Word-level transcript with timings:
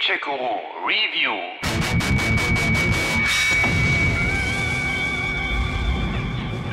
Spielcheck-Guru 0.00 0.60
Review. 0.86 1.36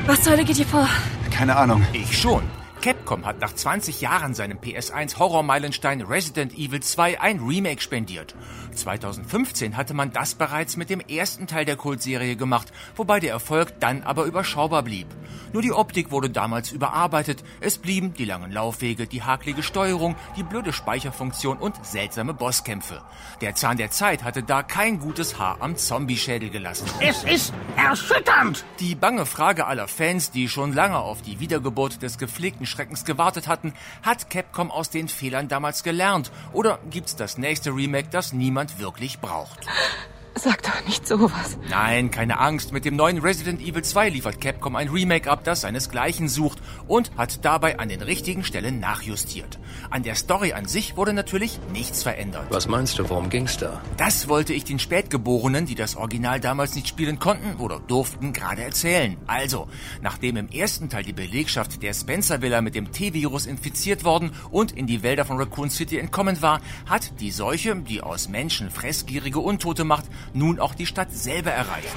Was 0.06 0.22
zur 0.22 0.32
Hölle 0.32 0.44
geht 0.44 0.56
hier 0.56 0.66
vor? 0.66 0.88
Keine 1.30 1.54
Ahnung. 1.54 1.86
Ich 1.92 2.16
schon. 2.18 2.42
Capcom 2.80 3.26
hat 3.26 3.40
nach 3.40 3.52
20 3.52 4.00
Jahren 4.00 4.34
seinem 4.34 4.58
PS1 4.58 5.18
Horror-Meilenstein 5.18 6.02
Resident 6.02 6.56
Evil 6.56 6.80
2 6.80 7.20
ein 7.20 7.40
Remake 7.40 7.80
spendiert. 7.80 8.36
2015 8.74 9.76
hatte 9.76 9.94
man 9.94 10.12
das 10.12 10.36
bereits 10.36 10.76
mit 10.76 10.88
dem 10.88 11.00
ersten 11.00 11.48
Teil 11.48 11.64
der 11.64 11.76
Kultserie 11.76 12.36
gemacht, 12.36 12.72
wobei 12.94 13.18
der 13.18 13.32
Erfolg 13.32 13.80
dann 13.80 14.04
aber 14.04 14.24
überschaubar 14.24 14.84
blieb. 14.84 15.08
Nur 15.52 15.62
die 15.62 15.72
Optik 15.72 16.10
wurde 16.10 16.30
damals 16.30 16.70
überarbeitet, 16.70 17.42
es 17.60 17.78
blieben 17.78 18.14
die 18.14 18.24
langen 18.24 18.52
Laufwege, 18.52 19.06
die 19.06 19.22
hakelige 19.22 19.62
Steuerung, 19.62 20.14
die 20.36 20.42
blöde 20.42 20.72
Speicherfunktion 20.72 21.58
und 21.58 21.84
seltsame 21.84 22.34
Bosskämpfe. 22.34 23.02
Der 23.40 23.54
Zahn 23.54 23.78
der 23.78 23.90
Zeit 23.90 24.22
hatte 24.22 24.42
da 24.42 24.62
kein 24.62 25.00
gutes 25.00 25.38
Haar 25.38 25.56
am 25.60 25.76
Zombie-Schädel 25.76 26.50
gelassen. 26.50 26.86
Es 27.00 27.24
ist 27.24 27.52
erschütternd! 27.76 28.64
Die 28.78 28.94
bange 28.94 29.26
Frage 29.26 29.66
aller 29.66 29.88
Fans, 29.88 30.30
die 30.30 30.48
schon 30.48 30.72
lange 30.72 30.98
auf 30.98 31.22
die 31.22 31.40
Wiedergeburt 31.40 32.02
des 32.02 32.18
gepflegten 32.18 32.66
Schreckens 32.68 33.04
gewartet 33.04 33.48
hatten, 33.48 33.72
hat 34.02 34.30
Capcom 34.30 34.70
aus 34.70 34.90
den 34.90 35.08
Fehlern 35.08 35.48
damals 35.48 35.82
gelernt? 35.82 36.30
Oder 36.52 36.78
gibt's 36.90 37.16
das 37.16 37.38
nächste 37.38 37.70
Remake, 37.70 38.08
das 38.10 38.32
niemand 38.32 38.78
wirklich 38.78 39.18
braucht? 39.18 39.66
Sag 40.40 40.62
doch 40.62 40.86
nicht 40.86 41.06
sowas. 41.06 41.58
Nein, 41.68 42.12
keine 42.12 42.38
Angst. 42.38 42.72
Mit 42.72 42.84
dem 42.84 42.94
neuen 42.94 43.18
Resident 43.18 43.60
Evil 43.60 43.82
2 43.82 44.10
liefert 44.10 44.40
Capcom 44.40 44.76
ein 44.76 44.88
Remake 44.88 45.28
ab, 45.28 45.42
das 45.42 45.62
seinesgleichen 45.62 46.28
sucht 46.28 46.60
und 46.86 47.10
hat 47.16 47.44
dabei 47.44 47.80
an 47.80 47.88
den 47.88 48.02
richtigen 48.02 48.44
Stellen 48.44 48.78
nachjustiert. 48.78 49.58
An 49.90 50.04
der 50.04 50.14
Story 50.14 50.52
an 50.52 50.66
sich 50.66 50.96
wurde 50.96 51.12
natürlich 51.12 51.58
nichts 51.72 52.04
verändert. 52.04 52.46
Was 52.50 52.68
meinst 52.68 53.00
du, 53.00 53.10
worum 53.10 53.30
ging's 53.30 53.56
da? 53.56 53.80
Das 53.96 54.28
wollte 54.28 54.52
ich 54.52 54.62
den 54.62 54.78
Spätgeborenen, 54.78 55.66
die 55.66 55.74
das 55.74 55.96
Original 55.96 56.38
damals 56.38 56.76
nicht 56.76 56.86
spielen 56.86 57.18
konnten 57.18 57.56
oder 57.56 57.80
durften, 57.80 58.32
gerade 58.32 58.62
erzählen. 58.62 59.16
Also, 59.26 59.66
nachdem 60.02 60.36
im 60.36 60.48
ersten 60.48 60.88
Teil 60.88 61.02
die 61.02 61.12
Belegschaft 61.12 61.82
der 61.82 61.94
Spencer 61.94 62.42
Villa 62.42 62.60
mit 62.60 62.76
dem 62.76 62.92
T-Virus 62.92 63.46
infiziert 63.46 64.04
worden 64.04 64.30
und 64.52 64.70
in 64.70 64.86
die 64.86 65.02
Wälder 65.02 65.24
von 65.24 65.38
Raccoon 65.38 65.70
City 65.70 65.98
entkommen 65.98 66.40
war, 66.42 66.60
hat 66.86 67.20
die 67.20 67.32
Seuche, 67.32 67.74
die 67.74 68.02
aus 68.02 68.28
Menschen 68.28 68.70
fressgierige 68.70 69.40
Untote 69.40 69.82
macht, 69.82 70.04
nun 70.34 70.58
auch 70.58 70.74
die 70.74 70.86
Stadt 70.86 71.12
selber 71.12 71.50
erreicht. 71.50 71.96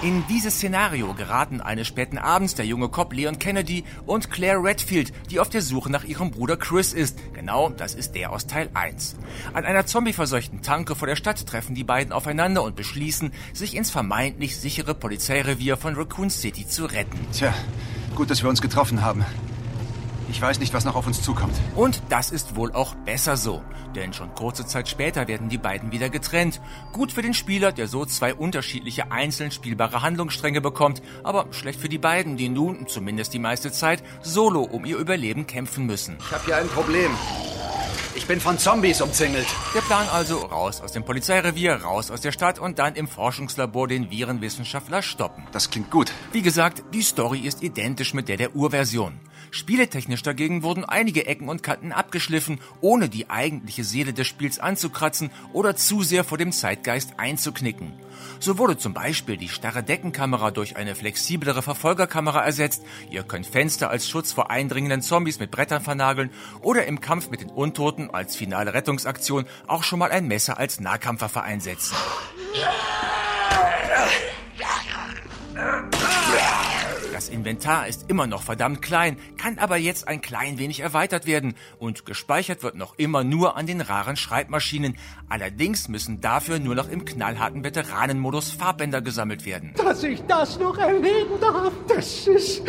In 0.00 0.24
dieses 0.28 0.54
Szenario 0.54 1.12
geraten 1.12 1.60
eines 1.60 1.88
späten 1.88 2.18
Abends 2.18 2.54
der 2.54 2.64
junge 2.64 2.88
Cop 2.88 3.12
Leon 3.12 3.40
Kennedy 3.40 3.82
und 4.06 4.30
Claire 4.30 4.62
Redfield, 4.62 5.12
die 5.28 5.40
auf 5.40 5.48
der 5.48 5.60
Suche 5.60 5.90
nach 5.90 6.04
ihrem 6.04 6.30
Bruder 6.30 6.56
Chris 6.56 6.92
ist. 6.92 7.18
Genau, 7.34 7.68
das 7.70 7.96
ist 7.96 8.14
der 8.14 8.30
aus 8.30 8.46
Teil 8.46 8.70
1. 8.74 9.16
An 9.54 9.64
einer 9.64 9.86
zombieverseuchten 9.86 10.62
Tanke 10.62 10.94
vor 10.94 11.08
der 11.08 11.16
Stadt 11.16 11.44
treffen 11.44 11.74
die 11.74 11.82
beiden 11.82 12.12
aufeinander 12.12 12.62
und 12.62 12.76
beschließen, 12.76 13.32
sich 13.52 13.74
ins 13.74 13.90
vermeintlich 13.90 14.56
sichere 14.56 14.94
Polizeirevier 14.94 15.76
von 15.76 15.96
Raccoon 15.96 16.30
City 16.30 16.64
zu 16.68 16.84
retten. 16.84 17.18
Tja, 17.32 17.52
gut, 18.14 18.30
dass 18.30 18.44
wir 18.44 18.50
uns 18.50 18.62
getroffen 18.62 19.02
haben. 19.02 19.24
Ich 20.30 20.42
weiß 20.42 20.60
nicht, 20.60 20.74
was 20.74 20.84
noch 20.84 20.94
auf 20.94 21.06
uns 21.06 21.22
zukommt. 21.22 21.54
Und 21.74 22.02
das 22.10 22.30
ist 22.30 22.54
wohl 22.54 22.72
auch 22.72 22.94
besser 22.94 23.38
so, 23.38 23.62
denn 23.94 24.12
schon 24.12 24.34
kurze 24.34 24.66
Zeit 24.66 24.86
später 24.86 25.26
werden 25.26 25.48
die 25.48 25.56
beiden 25.56 25.90
wieder 25.90 26.10
getrennt. 26.10 26.60
Gut 26.92 27.12
für 27.12 27.22
den 27.22 27.32
Spieler, 27.32 27.72
der 27.72 27.88
so 27.88 28.04
zwei 28.04 28.34
unterschiedliche 28.34 29.10
einzeln 29.10 29.50
spielbare 29.50 30.02
Handlungsstränge 30.02 30.60
bekommt, 30.60 31.00
aber 31.24 31.46
schlecht 31.52 31.80
für 31.80 31.88
die 31.88 31.98
beiden, 31.98 32.36
die 32.36 32.50
nun, 32.50 32.86
zumindest 32.88 33.32
die 33.32 33.38
meiste 33.38 33.72
Zeit, 33.72 34.02
solo 34.22 34.62
um 34.62 34.84
ihr 34.84 34.98
Überleben 34.98 35.46
kämpfen 35.46 35.86
müssen. 35.86 36.18
Ich 36.20 36.30
habe 36.30 36.44
hier 36.44 36.56
ein 36.58 36.68
Problem. 36.68 37.10
Ich 38.14 38.26
bin 38.26 38.40
von 38.40 38.58
Zombies 38.58 39.00
umzingelt. 39.00 39.46
Der 39.74 39.80
Plan 39.80 40.08
also 40.08 40.38
raus 40.38 40.80
aus 40.80 40.92
dem 40.92 41.04
Polizeirevier, 41.04 41.76
raus 41.76 42.10
aus 42.10 42.20
der 42.20 42.32
Stadt 42.32 42.58
und 42.58 42.78
dann 42.78 42.96
im 42.96 43.06
Forschungslabor 43.06 43.88
den 43.88 44.10
Virenwissenschaftler 44.10 45.02
stoppen. 45.02 45.44
Das 45.52 45.70
klingt 45.70 45.90
gut. 45.90 46.12
Wie 46.32 46.42
gesagt, 46.42 46.82
die 46.92 47.02
Story 47.02 47.38
ist 47.40 47.62
identisch 47.62 48.14
mit 48.14 48.28
der 48.28 48.36
der 48.36 48.56
Urversion. 48.56 49.20
Spieletechnisch 49.50 50.22
dagegen 50.22 50.62
wurden 50.62 50.84
einige 50.84 51.26
Ecken 51.26 51.48
und 51.48 51.62
Kanten 51.62 51.92
abgeschliffen, 51.92 52.60
ohne 52.80 53.08
die 53.08 53.30
eigentliche 53.30 53.84
Seele 53.84 54.12
des 54.12 54.26
Spiels 54.26 54.58
anzukratzen 54.58 55.30
oder 55.52 55.76
zu 55.76 56.02
sehr 56.02 56.24
vor 56.24 56.38
dem 56.38 56.52
Zeitgeist 56.52 57.14
einzuknicken. 57.18 57.92
So 58.40 58.58
wurde 58.58 58.76
zum 58.76 58.94
Beispiel 58.94 59.36
die 59.36 59.48
starre 59.48 59.82
Deckenkamera 59.82 60.50
durch 60.50 60.76
eine 60.76 60.94
flexiblere 60.94 61.62
Verfolgerkamera 61.62 62.44
ersetzt, 62.44 62.82
ihr 63.10 63.22
könnt 63.22 63.46
Fenster 63.46 63.90
als 63.90 64.08
Schutz 64.08 64.32
vor 64.32 64.50
eindringenden 64.50 65.02
Zombies 65.02 65.40
mit 65.40 65.50
Brettern 65.50 65.82
vernageln 65.82 66.30
oder 66.62 66.86
im 66.86 67.00
Kampf 67.00 67.30
mit 67.30 67.40
den 67.40 67.50
Untoten 67.50 68.10
als 68.10 68.36
finale 68.36 68.74
Rettungsaktion 68.74 69.46
auch 69.66 69.82
schon 69.82 69.98
mal 69.98 70.10
ein 70.10 70.26
Messer 70.26 70.58
als 70.58 70.80
Nahkampfwaffe 70.80 71.42
einsetzen. 71.42 71.96
Das 77.28 77.34
Inventar 77.34 77.86
ist 77.86 78.06
immer 78.08 78.26
noch 78.26 78.40
verdammt 78.40 78.80
klein, 78.80 79.18
kann 79.36 79.58
aber 79.58 79.76
jetzt 79.76 80.08
ein 80.08 80.22
klein 80.22 80.58
wenig 80.58 80.80
erweitert 80.80 81.26
werden 81.26 81.56
und 81.78 82.06
gespeichert 82.06 82.62
wird 82.62 82.74
noch 82.74 82.94
immer 82.96 83.22
nur 83.22 83.54
an 83.54 83.66
den 83.66 83.82
raren 83.82 84.16
Schreibmaschinen. 84.16 84.96
Allerdings 85.28 85.88
müssen 85.88 86.22
dafür 86.22 86.58
nur 86.58 86.74
noch 86.74 86.88
im 86.88 87.04
knallharten 87.04 87.64
Veteranenmodus 87.64 88.52
Farbbänder 88.52 89.02
gesammelt 89.02 89.44
werden. 89.44 89.74
Dass 89.76 90.02
ich 90.04 90.22
das 90.22 90.58
noch 90.58 90.78
erleben 90.78 91.38
darf, 91.38 91.74
das 91.86 92.26
ist... 92.28 92.62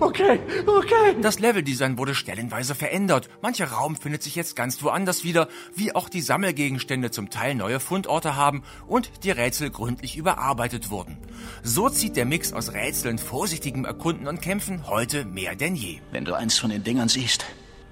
Okay, 0.00 0.40
okay. 0.66 1.16
Das 1.20 1.38
Leveldesign 1.38 1.98
wurde 1.98 2.14
stellenweise 2.14 2.74
verändert. 2.74 3.28
Mancher 3.42 3.66
Raum 3.66 3.96
findet 3.96 4.22
sich 4.22 4.34
jetzt 4.34 4.56
ganz 4.56 4.82
woanders 4.82 5.24
wieder, 5.24 5.48
wie 5.76 5.94
auch 5.94 6.08
die 6.08 6.22
Sammelgegenstände 6.22 7.10
zum 7.10 7.28
Teil 7.28 7.54
neue 7.54 7.80
Fundorte 7.80 8.34
haben 8.34 8.62
und 8.86 9.24
die 9.24 9.30
Rätsel 9.30 9.70
gründlich 9.70 10.16
überarbeitet 10.16 10.90
wurden. 10.90 11.18
So 11.62 11.90
zieht 11.90 12.16
der 12.16 12.24
Mix 12.24 12.54
aus 12.54 12.72
Rätseln, 12.72 13.18
vorsichtigem 13.42 13.84
Erkunden 13.84 14.28
und 14.28 14.40
Kämpfen 14.40 14.86
heute 14.86 15.24
mehr 15.24 15.56
denn 15.56 15.74
je. 15.74 15.98
Wenn 16.12 16.24
du 16.24 16.32
eins 16.32 16.60
von 16.60 16.70
den 16.70 16.84
Dingern 16.84 17.08
siehst, 17.08 17.44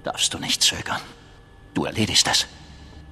darfst 0.05 0.33
du 0.33 0.39
nicht 0.39 0.63
zögern. 0.63 1.01
Du 1.73 1.83
erledigst 1.83 2.25
es. 2.31 2.47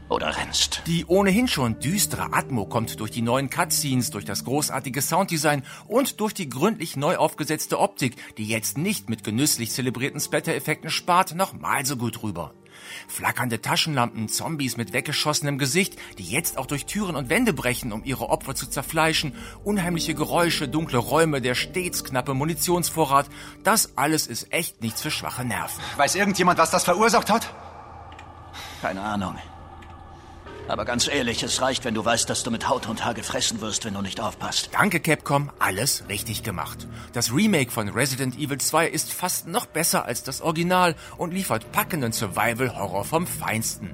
Oder 0.07 0.37
rennst. 0.37 0.81
Die 0.87 1.03
ohnehin 1.05 1.49
schon 1.49 1.81
düstere 1.81 2.31
Atmo 2.31 2.65
kommt 2.65 3.01
durch 3.01 3.11
die 3.11 3.21
neuen 3.21 3.49
Cutscenes, 3.49 4.11
durch 4.11 4.23
das 4.23 4.45
großartige 4.45 5.01
Sounddesign 5.01 5.63
und 5.89 6.21
durch 6.21 6.33
die 6.33 6.47
gründlich 6.47 6.95
neu 6.95 7.17
aufgesetzte 7.17 7.77
Optik, 7.77 8.15
die 8.37 8.45
jetzt 8.45 8.77
nicht 8.77 9.09
mit 9.09 9.25
genüsslich 9.25 9.71
zelebrierten 9.71 10.21
Splatter-Effekten 10.21 10.89
spart, 10.89 11.35
nochmal 11.35 11.85
so 11.85 11.97
gut 11.97 12.23
rüber. 12.23 12.53
Flackernde 13.07 13.61
Taschenlampen, 13.61 14.29
Zombies 14.29 14.77
mit 14.77 14.93
weggeschossenem 14.93 15.57
Gesicht, 15.57 15.97
die 16.17 16.23
jetzt 16.23 16.57
auch 16.57 16.65
durch 16.65 16.85
Türen 16.85 17.15
und 17.15 17.29
Wände 17.29 17.53
brechen, 17.53 17.91
um 17.91 18.03
ihre 18.03 18.29
Opfer 18.29 18.55
zu 18.55 18.67
zerfleischen, 18.67 19.33
unheimliche 19.63 20.13
Geräusche, 20.13 20.67
dunkle 20.67 20.99
Räume, 20.99 21.41
der 21.41 21.55
stets 21.55 22.03
knappe 22.03 22.33
Munitionsvorrat, 22.33 23.27
das 23.63 23.97
alles 23.97 24.27
ist 24.27 24.51
echt 24.51 24.81
nichts 24.81 25.01
für 25.01 25.11
schwache 25.11 25.45
Nerven. 25.45 25.81
Weiß 25.97 26.15
irgendjemand, 26.15 26.59
was 26.59 26.71
das 26.71 26.83
verursacht 26.83 27.29
hat? 27.29 27.53
Keine 28.81 29.01
Ahnung. 29.01 29.35
Aber 30.69 30.85
ganz 30.85 31.07
ehrlich, 31.07 31.41
es 31.41 31.63
reicht, 31.63 31.83
wenn 31.83 31.95
du 31.95 32.05
weißt, 32.05 32.29
dass 32.29 32.43
du 32.43 32.51
mit 32.51 32.69
Haut 32.69 32.87
und 32.87 33.03
Haar 33.03 33.15
gefressen 33.15 33.59
wirst, 33.59 33.85
wenn 33.85 33.95
du 33.95 34.01
nicht 34.01 34.21
aufpasst. 34.21 34.69
Danke 34.71 34.99
Capcom, 34.99 35.49
alles 35.57 36.03
richtig 36.09 36.43
gemacht. 36.43 36.87
Das 37.11 37.33
Remake 37.33 37.71
von 37.71 37.89
Resident 37.89 38.37
Evil 38.37 38.59
2 38.59 38.87
ist 38.87 39.11
fast 39.11 39.47
noch 39.47 39.65
besser 39.65 40.05
als 40.05 40.21
das 40.21 40.41
Original 40.41 40.95
und 41.17 41.33
liefert 41.33 41.71
packenden 41.71 42.11
Survival-Horror 42.11 43.03
vom 43.03 43.25
Feinsten. 43.25 43.89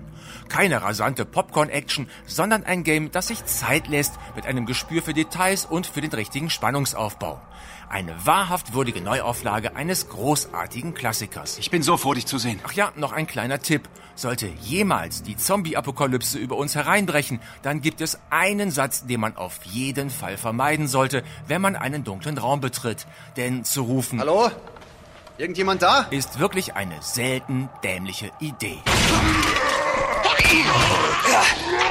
Keine 0.49 0.81
rasante 0.81 1.25
Popcorn-Action, 1.25 2.09
sondern 2.25 2.63
ein 2.63 2.83
Game, 2.83 3.11
das 3.11 3.27
sich 3.27 3.45
Zeit 3.45 3.87
lässt, 3.87 4.13
mit 4.35 4.45
einem 4.45 4.65
Gespür 4.65 5.01
für 5.01 5.13
Details 5.13 5.65
und 5.65 5.87
für 5.87 6.01
den 6.01 6.11
richtigen 6.11 6.49
Spannungsaufbau. 6.49 7.41
Eine 7.89 8.25
wahrhaft 8.25 8.73
würdige 8.73 9.01
Neuauflage 9.01 9.75
eines 9.75 10.09
großartigen 10.09 10.93
Klassikers. 10.93 11.57
Ich 11.59 11.69
bin 11.69 11.83
so 11.83 11.97
froh, 11.97 12.13
dich 12.13 12.25
zu 12.25 12.37
sehen. 12.37 12.59
Ach 12.65 12.71
ja, 12.73 12.91
noch 12.95 13.11
ein 13.11 13.27
kleiner 13.27 13.59
Tipp. 13.59 13.87
Sollte 14.15 14.47
jemals 14.61 15.23
die 15.23 15.35
Zombie-Apokalypse 15.35 16.37
über 16.37 16.55
uns 16.55 16.73
hereinbrechen, 16.73 17.41
dann 17.63 17.81
gibt 17.81 18.01
es 18.01 18.17
einen 18.29 18.71
Satz, 18.71 19.05
den 19.05 19.19
man 19.19 19.35
auf 19.35 19.59
jeden 19.65 20.09
Fall 20.09 20.37
vermeiden 20.37 20.87
sollte, 20.87 21.23
wenn 21.47 21.61
man 21.61 21.75
einen 21.75 22.03
dunklen 22.03 22.37
Raum 22.37 22.61
betritt. 22.61 23.05
Denn 23.35 23.65
zu 23.65 23.83
rufen... 23.83 24.19
Hallo? 24.19 24.49
Irgendjemand 25.37 25.81
da? 25.81 26.07
Ist 26.11 26.39
wirklich 26.39 26.75
eine 26.75 26.95
selten 27.01 27.69
dämliche 27.83 28.31
Idee. 28.39 28.79
evil! 30.51 31.84